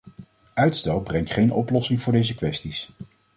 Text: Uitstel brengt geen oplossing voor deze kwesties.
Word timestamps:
Uitstel 0.53 1.01
brengt 1.01 1.31
geen 1.31 1.51
oplossing 1.51 2.01
voor 2.01 2.13
deze 2.13 2.35
kwesties. 2.35 2.89